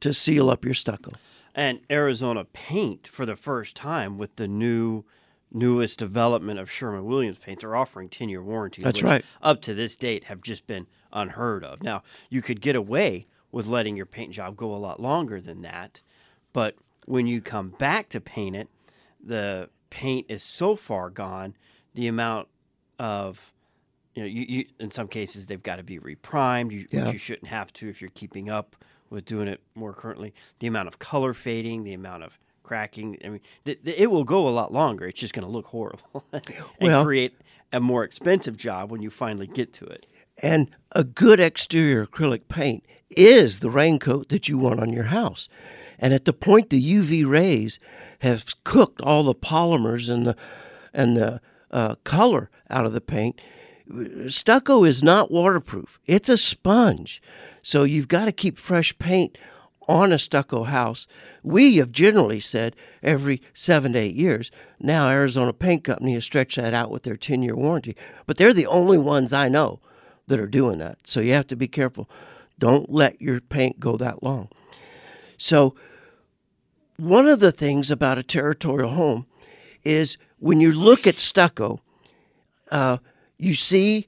[0.01, 1.13] to seal up your stucco.
[1.55, 5.05] and Arizona Paint for the first time with the new
[5.51, 8.85] newest development of Sherwin Williams paints are offering 10 year warranties.
[8.85, 9.25] That's which right.
[9.43, 11.83] Up to this date have just been unheard of.
[11.83, 15.63] Now, you could get away with letting your paint job go a lot longer than
[15.63, 16.03] that,
[16.53, 18.69] but when you come back to paint it,
[19.25, 21.57] the paint is so far gone,
[21.95, 22.49] the amount
[22.99, 23.55] of
[24.15, 27.05] you know, you, you in some cases they've got to be reprimed, you, Yeah.
[27.05, 28.77] which you shouldn't have to if you're keeping up
[29.11, 30.35] with doing it more currently.
[30.59, 33.19] The amount of color fading, the amount of cracking.
[33.25, 35.07] I mean, th- th- it will go a lot longer.
[35.07, 36.43] It's just going to look horrible and
[36.81, 37.35] Well- create
[37.73, 40.07] a more expensive job when you finally get to it.
[40.41, 45.49] And a good exterior acrylic paint is the raincoat that you want on your house.
[45.99, 47.81] And at the point the UV rays
[48.21, 50.37] have cooked all the polymers and the
[50.95, 51.41] and the
[51.71, 53.41] uh, color out of the paint,
[54.29, 55.99] stucco is not waterproof.
[56.07, 57.23] It's a sponge.
[57.63, 59.39] So you've got to keep fresh paint
[59.89, 61.07] on a stucco house.
[61.43, 64.51] We have generally said every seven to eight years.
[64.79, 67.97] Now, Arizona Paint Company has stretched that out with their 10 year warranty,
[68.27, 69.81] but they're the only ones I know
[70.27, 70.99] that are doing that.
[71.05, 72.09] So you have to be careful.
[72.59, 74.49] Don't let your paint go that long.
[75.39, 75.75] So,
[76.97, 79.27] one of the things about a territorial home
[79.85, 81.81] is when you look at stucco,
[82.73, 82.99] uh,
[83.39, 84.07] you see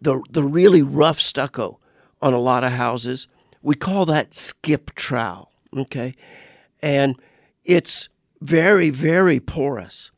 [0.00, 1.78] the the really rough stucco
[2.20, 3.28] on a lot of houses.
[3.62, 6.14] We call that skip trowel, okay,
[6.80, 7.16] and
[7.64, 8.08] it's
[8.40, 10.10] very very porous.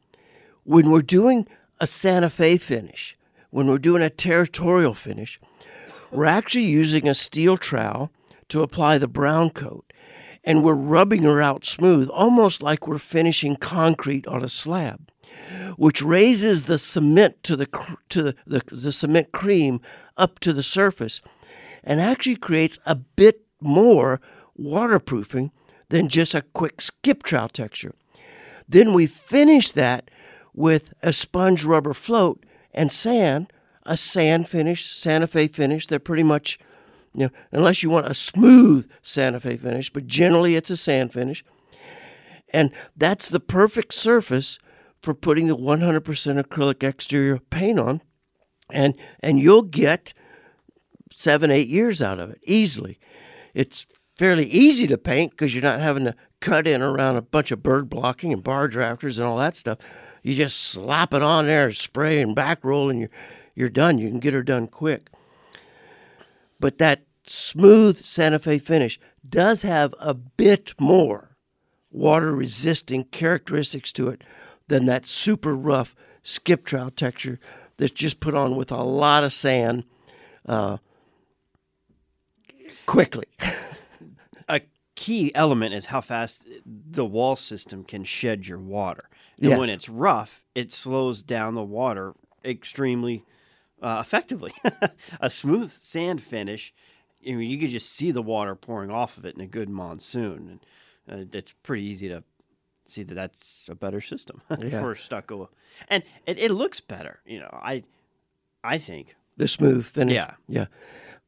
[0.64, 1.46] When we're doing
[1.80, 3.16] a Santa Fe finish,
[3.50, 5.40] when we're doing a territorial finish,
[6.12, 8.12] we're actually using a steel trowel
[8.48, 9.92] to apply the brown coat,
[10.44, 15.11] and we're rubbing her out smooth, almost like we're finishing concrete on a slab
[15.76, 17.66] which raises the cement to the
[18.08, 19.80] to the, the, the cement cream
[20.16, 21.20] up to the surface
[21.84, 24.20] and actually creates a bit more
[24.56, 25.50] waterproofing
[25.88, 27.94] than just a quick skip trowel texture.
[28.68, 30.10] Then we finish that
[30.54, 33.52] with a sponge rubber float and sand,
[33.84, 35.86] a sand finish, Santa Fe finish.
[35.86, 36.58] They're pretty much,
[37.14, 41.12] you know, unless you want a smooth Santa Fe finish, but generally it's a sand
[41.12, 41.44] finish.
[42.52, 44.58] And that's the perfect surface
[45.02, 46.02] for putting the 100%
[46.42, 48.00] acrylic exterior paint on,
[48.70, 50.14] and and you'll get
[51.12, 52.98] seven, eight years out of it easily.
[53.52, 53.86] It's
[54.16, 57.62] fairly easy to paint because you're not having to cut in around a bunch of
[57.62, 59.78] bird blocking and barge rafters and all that stuff.
[60.22, 63.10] You just slap it on there, spray and back roll, and you're
[63.54, 63.98] you're done.
[63.98, 65.10] You can get her done quick.
[66.58, 71.36] But that smooth Santa Fe finish does have a bit more
[71.90, 74.22] water resisting characteristics to it
[74.72, 77.38] than that super rough skip trowel texture
[77.76, 79.84] that's just put on with a lot of sand
[80.46, 80.78] uh,
[82.86, 83.26] quickly.
[84.48, 84.62] a
[84.94, 89.10] key element is how fast the wall system can shed your water.
[89.38, 89.58] And Yes.
[89.58, 93.26] when it's rough, it slows down the water extremely
[93.82, 94.54] uh, effectively.
[95.20, 96.72] a smooth sand finish,
[97.28, 99.68] I mean, you could just see the water pouring off of it in a good
[99.68, 100.60] monsoon,
[101.06, 102.24] and uh, it's pretty easy to
[102.92, 104.80] see that that's a better system Yeah.
[104.80, 105.50] for stucco,
[105.88, 107.20] and it, it looks better.
[107.26, 107.84] You know, I
[108.62, 110.14] I think the smooth finish.
[110.14, 110.34] Yeah.
[110.48, 110.66] Yeah.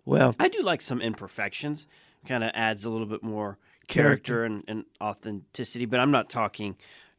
[0.04, 1.86] Well, I do like some imperfections.
[2.26, 5.84] Kind of adds a little bit more character and, and authenticity.
[5.86, 6.76] But I'm not talking,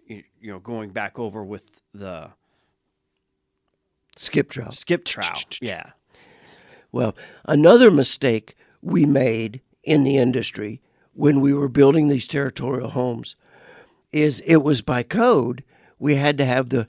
[0.07, 2.29] you, you know, going back over with the
[4.15, 4.71] skip trowel.
[4.71, 5.39] skip trowel.
[5.61, 5.91] Yeah.
[6.91, 10.81] Well, another mistake we made in the industry
[11.13, 13.35] when we were building these territorial homes
[14.15, 15.61] is it was by code
[15.99, 16.87] we had to have the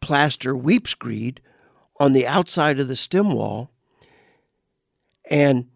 [0.00, 1.40] plaster weep screed
[2.00, 3.70] on the outside of the stem wall.
[5.30, 5.68] And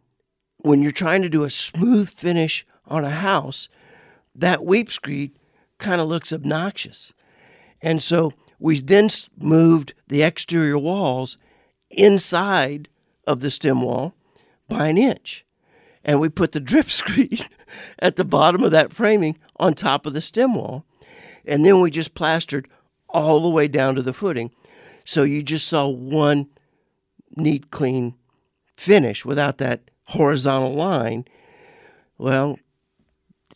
[0.59, 3.69] when you're trying to do a smooth finish on a house,
[4.35, 5.39] that weep screed
[5.79, 7.13] kind of looks obnoxious.
[7.81, 9.09] And so we then
[9.39, 11.39] moved the exterior walls
[11.91, 12.89] inside
[13.25, 14.15] of the stem wall
[14.69, 15.45] by an inch.
[16.05, 17.49] And we put the drip screed
[17.99, 20.85] at the bottom of that framing on top of the stem wall.
[21.45, 22.69] And then we just plastered
[23.09, 24.51] all the way down to the footing.
[25.05, 26.47] So you just saw one
[27.37, 28.15] neat, clean
[28.77, 31.25] finish without that horizontal line.
[32.19, 32.59] Well,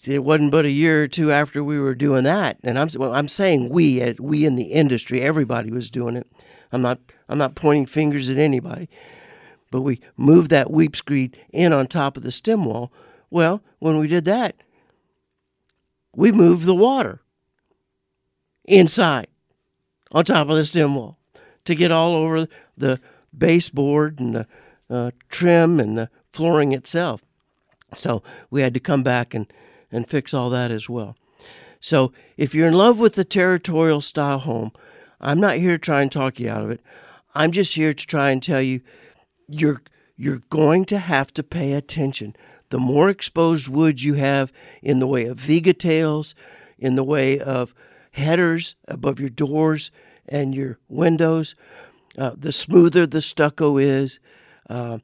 [0.07, 3.15] it wasn't but a year or two after we were doing that, and I'm well,
[3.15, 6.27] I'm saying we, as we in the industry, everybody was doing it.
[6.73, 8.89] I'm not I'm not pointing fingers at anybody,
[9.75, 12.93] but we moved that weep screed in on top of the stem wall.
[13.29, 14.55] Well, when we did that,
[16.15, 17.23] we moved the water
[18.67, 19.27] inside
[20.13, 21.19] on top of the stem wall
[21.65, 22.47] to get all over
[22.79, 23.01] the
[23.37, 24.47] baseboard and the
[24.89, 27.25] uh, trim and the flooring itself.
[27.95, 29.53] So we had to come back and,
[29.91, 31.17] and fix all that as well.
[31.81, 34.71] So if you're in love with the territorial style home,
[35.21, 36.81] I'm not here to try and talk you out of it.
[37.35, 38.81] I'm just here to try and tell you
[39.49, 39.83] you're
[40.17, 42.37] you're going to have to pay attention.
[42.69, 44.53] The more exposed wood you have
[44.83, 46.35] in the way of viga tails,
[46.79, 47.75] in the way of
[48.13, 49.91] headers above your doors
[50.29, 51.55] and your windows,
[52.17, 54.21] uh, the smoother the stucco is.
[54.69, 54.99] Uh,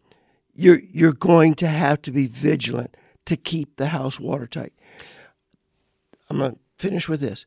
[0.55, 4.73] you're you're going to have to be vigilant to keep the house watertight.
[6.29, 7.47] I'm going to finish with this.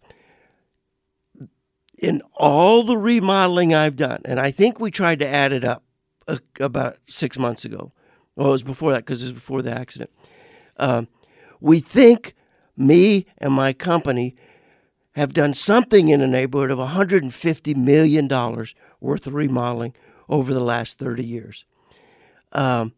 [1.98, 5.84] In all the remodeling I've done, and I think we tried to add it up
[6.28, 7.92] uh, about six months ago.
[8.36, 10.10] Well, it was before that because it was before the accident.
[10.78, 11.08] Um,
[11.60, 12.36] we think
[12.76, 14.36] me and my company
[15.16, 18.28] have done something in the neighborhood of $150 million
[19.00, 19.94] worth of remodeling
[20.28, 21.66] over the last 30 years.
[22.52, 22.94] Um,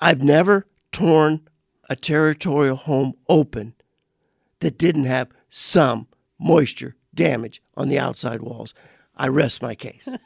[0.00, 1.48] I've never torn
[1.88, 3.74] a territorial home open
[4.60, 6.06] that didn't have some
[6.38, 8.72] moisture damage on the outside walls.
[9.20, 10.08] I rest my case.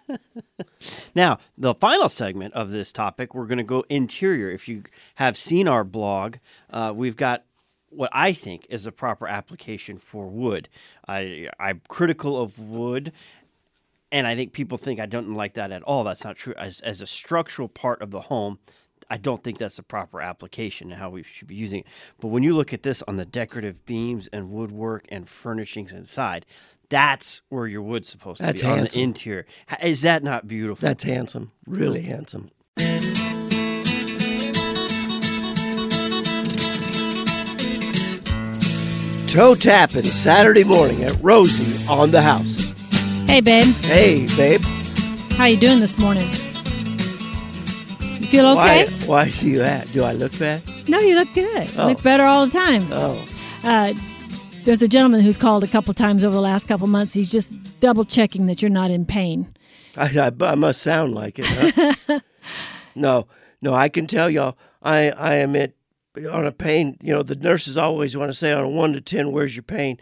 [1.15, 4.51] Now, the final segment of this topic, we're going to go interior.
[4.51, 4.83] If you
[5.15, 6.37] have seen our blog,
[6.71, 7.45] uh, we've got
[7.89, 10.69] what I think is a proper application for wood.
[11.07, 13.13] I, I'm critical of wood,
[14.11, 16.05] and I think people think I don't like that at all.
[16.05, 16.55] That's not true.
[16.59, 18.59] As, as a structural part of the home,
[19.09, 21.87] I don't think that's the proper application and how we should be using it.
[22.21, 26.47] But when you look at this on the decorative beams and woodwork and furnishings inside,
[26.95, 29.47] that's where your wood's supposed to That's be on the interior.
[29.83, 30.81] Is that not beautiful?
[30.87, 32.51] That's handsome, really handsome.
[39.29, 42.63] Toe tapping Saturday morning at Rosie on the house.
[43.27, 43.75] Hey, babe.
[43.83, 44.63] Hey, babe.
[45.33, 46.23] How you doing this morning?
[46.23, 46.29] You
[48.29, 48.87] feel okay?
[48.87, 49.91] Why, why do you at?
[49.93, 50.63] Do I look bad?
[50.89, 51.67] No, you look good.
[51.67, 51.87] You Oh.
[51.89, 52.85] look better all the time.
[52.93, 53.27] Oh,
[53.65, 53.93] Uh,
[54.65, 57.13] there's a gentleman who's called a couple times over the last couple months.
[57.13, 59.55] He's just double checking that you're not in pain.
[59.97, 61.47] I, I, I must sound like it.
[61.47, 62.21] Huh?
[62.95, 63.27] no,
[63.61, 65.73] no, I can tell y'all, I, I am at
[66.31, 66.97] on a pain.
[67.01, 69.63] You know, the nurses always want to say on a one to ten, where's your
[69.63, 69.99] pain?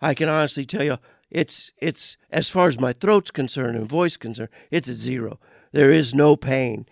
[0.00, 0.98] I can honestly tell you,
[1.30, 5.38] it's it's as far as my throat's concerned and voice concerned, it's a zero.
[5.72, 6.86] There is no pain.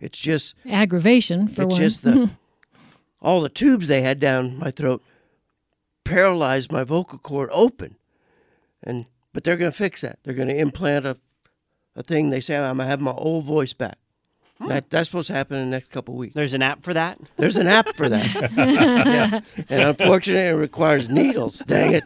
[0.00, 1.80] It's just Aggravation for it's one.
[1.80, 2.30] just the
[3.22, 5.02] all the tubes they had down my throat
[6.06, 7.96] paralyzed my vocal cord open,
[8.82, 10.18] and but they're going to fix that.
[10.22, 11.18] They're going to implant a
[11.96, 12.30] a thing.
[12.30, 13.98] They say I'm going to have my old voice back.
[14.68, 16.34] That, that's supposed to happen in the next couple of weeks.
[16.34, 17.18] There's an app for that.
[17.36, 18.52] There's an app for that.
[18.56, 19.40] yeah.
[19.68, 21.62] And unfortunately, it requires needles.
[21.66, 22.04] Dang it.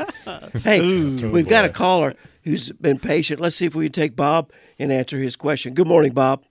[0.62, 3.38] Hey, we've got a caller who's been patient.
[3.40, 5.74] Let's see if we can take Bob and answer his question.
[5.74, 6.42] Good morning, Bob.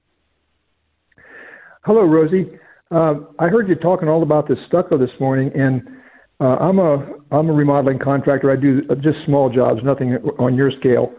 [1.84, 2.50] Hello, Rosie.
[2.92, 5.82] Uh, I heard you talking all about the stucco this morning, and
[6.40, 8.52] uh, I'm a I'm a remodeling contractor.
[8.52, 11.12] I do just small jobs, nothing on your scale.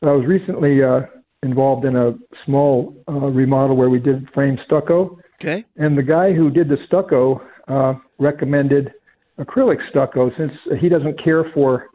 [0.00, 1.00] But I was recently uh,
[1.42, 2.14] involved in a
[2.44, 5.64] small uh, remodel where we did frame stucco, Okay.
[5.76, 8.92] and the guy who did the stucco uh, recommended
[9.38, 11.86] acrylic stucco since he doesn't care for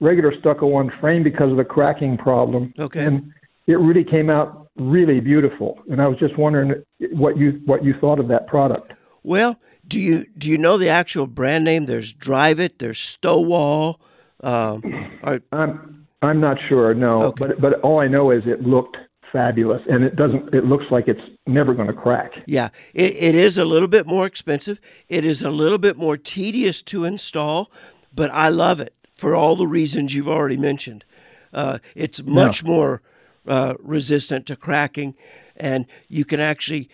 [0.00, 2.72] regular stucco on frame because of the cracking problem.
[2.78, 3.04] Okay.
[3.04, 3.32] And
[3.66, 5.78] it really came out really beautiful.
[5.90, 8.92] And I was just wondering what you what you thought of that product.
[9.22, 11.86] Well, do you do you know the actual brand name?
[11.86, 12.78] There's Dryvit.
[12.78, 13.96] There's Stowall.
[14.40, 14.82] Um,
[15.22, 17.24] or, I'm I'm not sure, no.
[17.24, 17.46] Okay.
[17.46, 18.96] But but all I know is it looked
[19.32, 20.54] fabulous, and it doesn't.
[20.54, 22.32] It looks like it's never going to crack.
[22.46, 24.80] yeah, it, it is a little bit more expensive.
[25.08, 27.70] It is a little bit more tedious to install,
[28.14, 31.04] but I love it for all the reasons you've already mentioned.
[31.52, 33.02] Uh, it's much more
[33.46, 35.14] uh, resistant to cracking,
[35.56, 36.88] and you can actually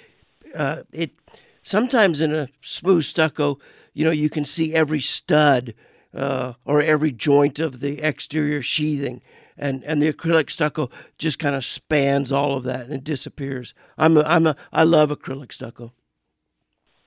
[0.54, 1.12] uh, it.
[1.62, 3.58] Sometimes in a smooth stucco,
[3.94, 5.74] you know, you can see every stud
[6.14, 9.22] uh, or every joint of the exterior sheathing,
[9.56, 13.74] and and the acrylic stucco just kind of spans all of that and it disappears.
[13.96, 15.92] I'm a, I'm a I love acrylic stucco.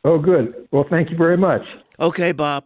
[0.03, 0.67] Oh, good.
[0.71, 1.63] Well, thank you very much.
[1.99, 2.65] Okay, Bob.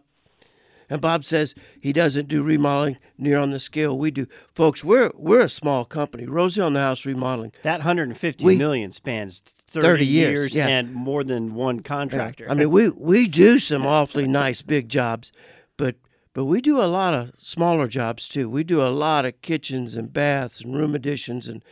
[0.90, 4.26] And Bob says he doesn't do remodeling near on the scale we do.
[4.52, 6.26] Folks, we're we're a small company.
[6.26, 7.52] Rosie on the House Remodeling.
[7.62, 10.66] That 150 We- million spans 30, 30 years, yeah.
[10.66, 12.46] and more than one contractor.
[12.50, 15.30] I mean, we we do some awfully nice big jobs,
[15.76, 15.94] but
[16.34, 18.50] but we do a lot of smaller jobs too.
[18.50, 21.62] We do a lot of kitchens and baths and room additions and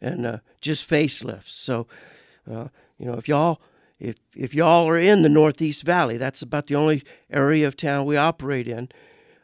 [0.00, 1.50] and uh, just facelifts.
[1.50, 1.86] So,
[2.50, 3.60] uh, you know, if y'all
[3.98, 8.06] if if y'all are in the Northeast Valley, that's about the only area of town
[8.06, 8.88] we operate in.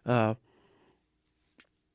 [0.05, 0.35] Uh,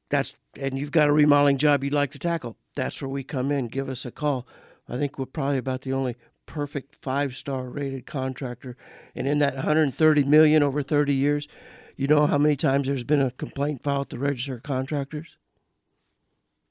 [0.10, 2.58] that's and you've got a remodeling job you'd like to tackle.
[2.76, 3.68] That's where we come in.
[3.68, 4.48] Give us a call.
[4.90, 8.78] I think we're probably about the only perfect five star rated contractor.
[9.16, 11.48] And in that 130 million over 30 years,
[11.96, 15.38] you know how many times there's been a complaint filed at the Registrar of Contractors?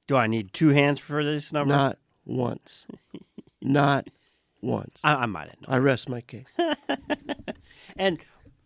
[0.07, 1.74] do I need two hands for this number?
[1.74, 2.87] Not once.
[3.61, 4.09] Not
[4.61, 5.00] once.
[5.04, 5.74] I, I might have known.
[5.74, 6.57] I rest my case.
[7.96, 8.18] And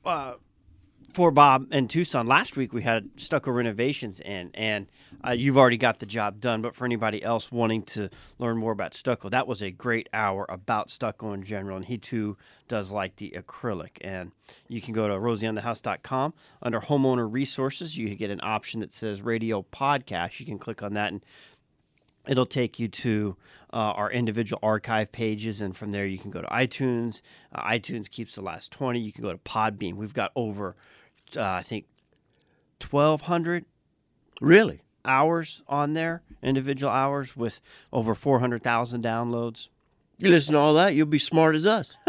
[0.05, 0.35] uh,
[1.13, 4.87] for Bob and Tucson, last week we had stucco renovations in, and
[5.27, 6.63] uh, you've already got the job done.
[6.63, 10.47] But for anybody else wanting to learn more about stucco, that was a great hour
[10.49, 11.77] about stucco in general.
[11.77, 12.37] And he too
[12.69, 13.99] does like the acrylic.
[14.01, 14.33] And
[14.69, 17.97] you can go to rosieonthehouse.com under homeowner resources.
[17.97, 20.41] You get an option that says radio podcast.
[20.41, 21.25] You can click on that and
[22.27, 23.37] it'll take you to
[23.73, 27.21] uh, our individual archive pages and from there you can go to itunes
[27.55, 29.95] uh, itunes keeps the last 20 you can go to Podbean.
[29.95, 30.75] we've got over
[31.37, 31.87] uh, i think
[32.91, 33.65] 1200
[34.41, 34.81] really?
[35.05, 37.61] hours on there individual hours with
[37.93, 39.69] over 400000 downloads
[40.19, 41.95] You listen to all that, you'll be smart as us.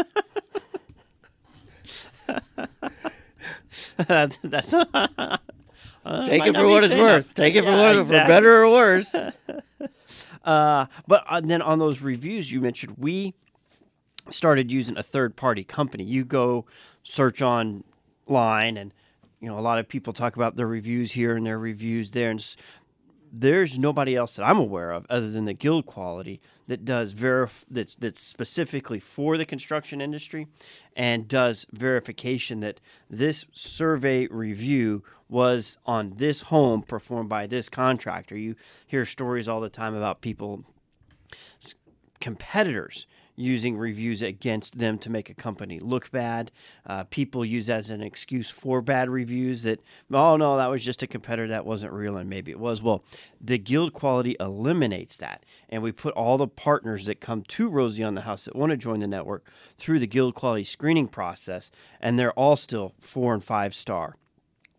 [4.06, 4.70] that's, that's
[6.26, 7.32] Take it for what it's saying worth.
[7.34, 8.32] Take it for Yeah, what for exactly.
[8.34, 9.14] better or worse.
[10.44, 13.34] Uh, but uh, then on those reviews you mentioned, we
[14.30, 16.04] started using a third party company.
[16.04, 16.64] You go
[17.02, 18.92] search online, and
[19.40, 22.30] you know a lot of people talk about their reviews here and their reviews there,
[22.30, 22.56] and
[23.32, 27.94] there's nobody else that I'm aware of other than the GuildQuality that does verif- that's
[27.94, 30.48] that's specifically for the construction industry
[30.94, 38.36] and does verification that this survey review was on this home performed by this contractor.
[38.36, 38.54] You
[38.86, 40.64] hear stories all the time about people
[42.20, 43.06] competitors
[43.36, 46.50] using reviews against them to make a company look bad.
[46.86, 49.80] Uh, people use as an excuse for bad reviews that,
[50.12, 52.82] oh no, that was just a competitor that wasn't real and maybe it was.
[52.82, 53.04] Well,
[53.40, 55.44] the GuildQuality eliminates that.
[55.68, 58.70] And we put all the partners that come to Rosie on the House that want
[58.70, 59.46] to join the network
[59.78, 61.70] through the GuildQuality screening process,
[62.00, 64.14] and they're all still four and five star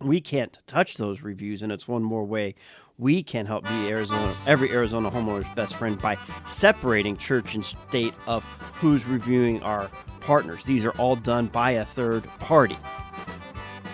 [0.04, 2.56] we can't touch those reviews and it's one more way
[2.98, 8.14] we can help be arizona every arizona homeowner's best friend by separating church and state
[8.28, 8.44] of
[8.76, 9.90] who's reviewing our
[10.20, 12.78] partners these are all done by a third party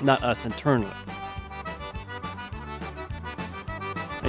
[0.02, 0.92] not us internally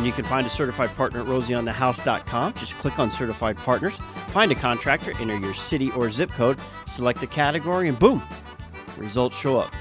[0.01, 2.55] And you can find a certified partner at rosieonthehouse.com.
[2.55, 3.99] Just click on certified partners,
[4.33, 8.23] find a contractor, enter your city or zip code, select the category, and boom,
[8.97, 9.75] results show up.